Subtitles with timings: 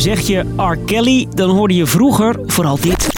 [0.00, 0.76] Zeg je R.
[0.76, 3.08] Kelly, dan hoorde je vroeger vooral dit.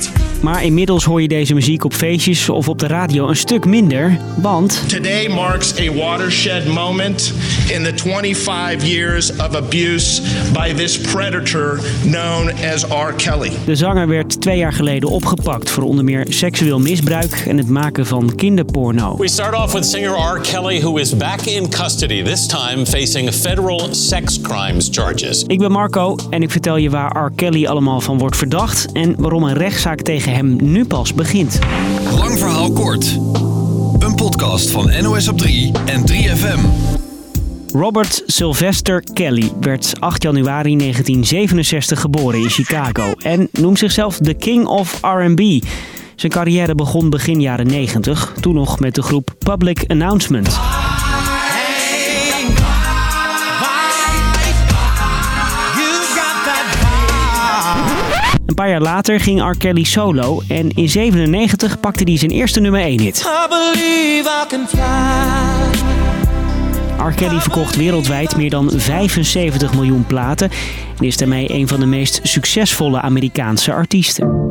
[0.00, 3.64] Baby, Maar inmiddels hoor je deze muziek op feestjes of op de radio een stuk
[3.64, 4.82] minder, want...
[4.88, 7.32] Today marks a watershed moment
[7.68, 13.12] in the 25 years of abuse by this predator known as R.
[13.16, 13.50] Kelly.
[13.64, 18.06] De zanger werd twee jaar geleden opgepakt voor onder meer seksueel misbruik en het maken
[18.06, 19.16] van kinderporno.
[19.16, 20.40] We start off with singer R.
[20.40, 25.44] Kelly, who is back in custody, this time facing federal sex crimes charges.
[25.46, 27.32] Ik ben Marco en ik vertel je waar R.
[27.34, 31.58] Kelly allemaal van wordt verdacht en waarom een rechtszaak tegen hem nu pas begint.
[32.18, 33.18] Lang verhaal kort.
[33.98, 36.60] Een podcast van NOS op 3 en 3FM.
[37.72, 44.66] Robert Sylvester Kelly werd 8 januari 1967 geboren in Chicago en noemt zichzelf de King
[44.66, 45.64] of R&B.
[46.16, 50.71] Zijn carrière begon begin jaren 90, toen nog met de groep Public Announcement.
[58.52, 59.56] Een paar jaar later ging R.
[59.56, 63.18] Kelly solo en in 97 pakte hij zijn eerste nummer 1 hit.
[63.18, 64.82] I believe I can fly.
[67.06, 67.12] R.
[67.14, 70.50] Kelly verkocht wereldwijd meer dan 75 miljoen platen
[70.98, 74.50] en is daarmee een van de meest succesvolle Amerikaanse artiesten.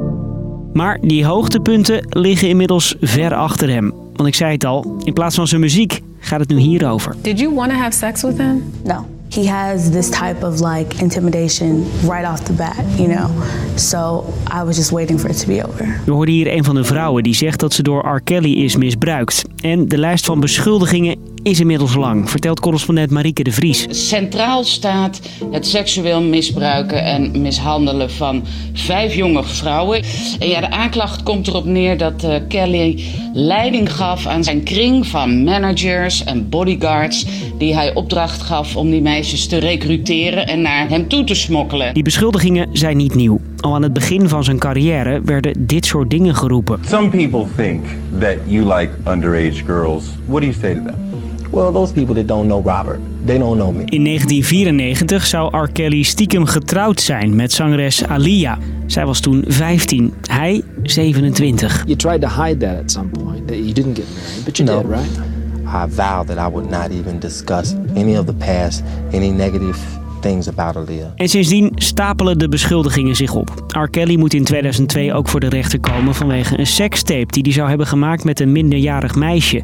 [0.74, 3.94] Maar die hoogtepunten liggen inmiddels ver achter hem.
[4.14, 7.16] Want ik zei het al, in plaats van zijn muziek gaat het nu hierover.
[7.22, 8.64] Did you want to have sex with him?
[8.84, 9.21] No.
[9.34, 13.30] He has this type of like intimidation right off the bat, you know.
[13.76, 14.26] So
[14.60, 16.02] I was just waiting for it to be over.
[16.06, 18.22] We hoorden hier een van de vrouwen die zegt dat ze door R.
[18.22, 19.44] Kelly is misbruikt.
[19.62, 24.08] En de lijst van beschuldigingen is inmiddels lang, vertelt correspondent Marieke de Vries.
[24.08, 25.20] Centraal staat
[25.52, 30.04] het seksueel misbruiken en mishandelen van vijf jonge vrouwen.
[30.40, 33.04] En ja, de aanklacht komt erop neer dat eh, Kelly
[33.34, 37.26] leiding gaf aan zijn kring van managers en bodyguards.
[37.58, 41.94] Die hij opdracht gaf om die meisjes te recruteren en naar hem toe te smokkelen.
[41.94, 43.40] Die beschuldigingen zijn niet nieuw.
[43.60, 46.80] Al aan het begin van zijn carrière werden dit soort dingen geroepen.
[46.88, 47.86] Some people think
[48.20, 50.04] that you like underage girls.
[50.26, 51.12] What do you say to them?
[51.52, 53.84] Well, those people that don't know Robert, they don't know me.
[53.86, 55.72] In 1994 zou R.
[55.72, 58.58] Kelly stiekem getrouwd zijn met zangeres Alia.
[58.86, 61.84] Zij was toen 15, hij 27.
[61.86, 64.70] You tried to hide that at some point, that you didn't get married, but you
[64.70, 64.82] No.
[64.82, 65.20] did, right?
[65.66, 68.84] I vowed that I would not even discuss any of the past,
[69.14, 69.78] any negative
[70.20, 71.08] things about Aaliyah.
[71.16, 73.64] En sindsdien stapelen de beschuldigingen zich op.
[73.68, 73.90] R.
[73.90, 77.70] Kelly moet in 2002 ook voor de rechter komen vanwege een sekstape die hij zou
[77.70, 79.62] hebben gemaakt met een minderjarig meisje.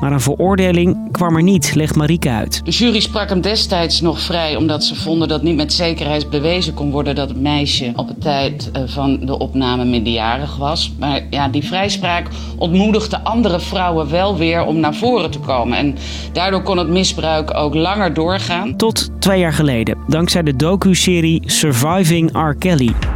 [0.00, 2.60] Maar een veroordeling kwam er niet, legt Marieke uit.
[2.64, 6.74] De jury sprak hem destijds nog vrij omdat ze vonden dat niet met zekerheid bewezen
[6.74, 10.92] kon worden dat het meisje op de tijd eh, van de opname minderjarig was.
[10.98, 15.78] Maar ja, die vrijspraak ontmoedigde andere vrouwen wel weer om naar voren te komen.
[15.78, 15.94] En
[16.32, 18.76] daardoor kon het misbruik ook langer doorgaan.
[18.76, 22.54] Tot twee jaar geleden, dankzij de docu-serie Surviving R.
[22.54, 23.15] Kelly.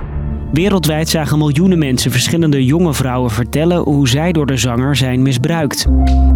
[0.52, 5.86] Wereldwijd zagen miljoenen mensen verschillende jonge vrouwen vertellen hoe zij door de zanger zijn misbruikt.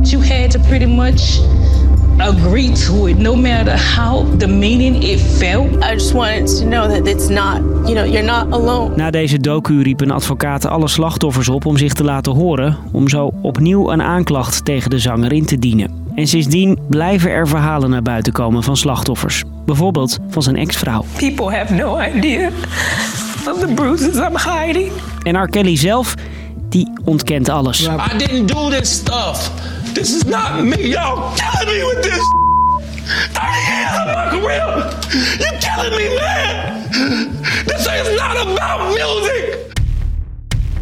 [0.01, 1.41] You had to pretty much
[2.19, 5.85] agree to it, no matter how demeaning it felt.
[5.85, 8.97] I just wanted to know that it's not, you know, you're not alone.
[8.97, 13.33] Na deze docu riepen advocaten alle slachtoffers op om zich te laten horen, om zo
[13.43, 16.03] opnieuw een aanklacht tegen de zanger in te dienen.
[16.15, 19.43] En sindsdien blijven er verhalen naar buiten komen van slachtoffers.
[19.65, 21.05] Bijvoorbeeld van zijn ex-vrouw.
[21.17, 22.51] People have no idea
[23.47, 24.93] of the bruises I'm hiding.
[25.23, 25.49] En R.
[25.49, 26.15] Kelly zelf,
[26.69, 27.87] die ontkent alles.
[27.87, 29.51] I didn't do this stuff.
[29.95, 30.89] This is not me.
[30.89, 32.23] Y'all killing me with this.
[33.33, 34.67] 30 years of my career.
[35.39, 36.89] You're killing me, man.
[37.67, 39.73] This is not about music.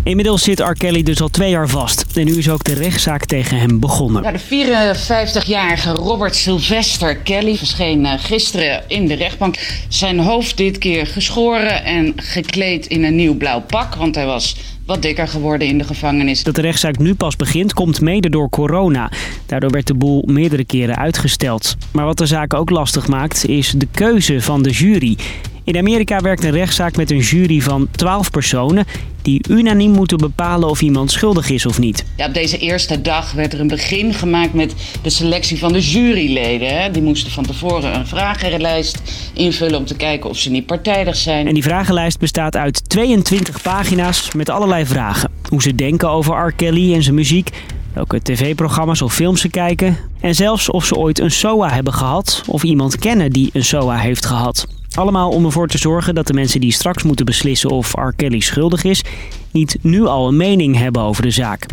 [0.05, 0.73] Inmiddels zit R.
[0.73, 2.05] Kelly dus al twee jaar vast.
[2.15, 4.23] En nu is ook de rechtszaak tegen hem begonnen.
[4.23, 9.57] Ja, de 54-jarige Robert Sylvester Kelly verscheen eh, gisteren in de rechtbank.
[9.89, 14.57] Zijn hoofd dit keer geschoren en gekleed in een nieuw blauw pak, want hij was
[14.87, 16.43] wat dikker geworden in de gevangenis.
[16.43, 19.11] Dat de rechtszaak nu pas begint, komt mede door corona.
[19.47, 21.77] Daardoor werd de boel meerdere keren uitgesteld.
[21.93, 25.17] Maar wat de zaak ook lastig maakt, is de keuze van de jury.
[25.65, 28.85] In Amerika werkt een rechtszaak met een jury van 12 personen...
[29.23, 32.05] die unaniem moeten bepalen of iemand schuldig is of niet.
[32.17, 35.81] Ja, op deze eerste dag werd er een begin gemaakt met de selectie van de
[35.81, 36.83] juryleden.
[36.83, 36.91] Hè.
[36.91, 39.03] Die moesten van tevoren een vragenlijst
[39.35, 41.47] invullen om te kijken of ze niet partijdig zijn.
[41.47, 45.31] En die vragenlijst bestaat uit 22 pagina's met allerlei vragen.
[45.49, 46.53] Hoe ze denken over R.
[46.53, 47.51] Kelly en zijn muziek...
[47.93, 49.97] welke tv-programma's of films ze kijken...
[50.21, 52.43] en zelfs of ze ooit een SOA hebben gehad...
[52.47, 54.67] of iemand kennen die een SOA heeft gehad.
[54.95, 58.13] Allemaal om ervoor te zorgen dat de mensen die straks moeten beslissen of R.
[58.17, 59.03] Kelly schuldig is,
[59.51, 61.67] niet nu al een mening hebben over de zaak.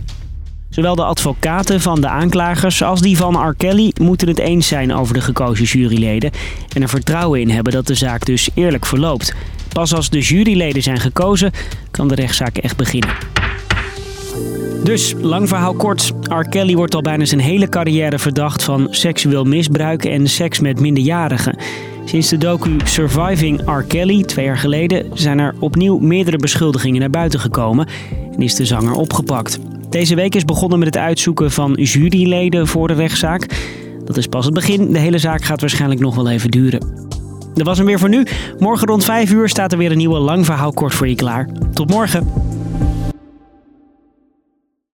[0.70, 3.56] Zowel de advocaten van de aanklagers als die van R.
[3.56, 6.32] Kelly moeten het eens zijn over de gekozen juryleden
[6.76, 9.34] en er vertrouwen in hebben dat de zaak dus eerlijk verloopt.
[9.74, 11.52] Pas als de juryleden zijn gekozen,
[11.92, 13.16] kan de rechtszaak echt beginnen.
[14.84, 16.14] Dus, lang verhaal kort.
[16.30, 16.50] R.
[16.50, 21.58] Kelly wordt al bijna zijn hele carrière verdacht van seksueel misbruik en seks met minderjarigen.
[22.10, 23.84] Sinds de docu Surviving R.
[23.84, 27.88] Kelly, twee jaar geleden, zijn er opnieuw meerdere beschuldigingen naar buiten gekomen
[28.32, 29.60] en is de zanger opgepakt.
[29.90, 33.46] Deze week is begonnen met het uitzoeken van juryleden voor de rechtszaak.
[34.06, 34.92] Dat is pas het begin.
[34.92, 36.80] De hele zaak gaat waarschijnlijk nog wel even duren.
[37.54, 38.26] Dat was hem weer voor nu.
[38.60, 41.50] Morgen rond 5 uur staat er weer een nieuwe lang verhaal kort voor je klaar.
[41.74, 42.49] Tot morgen.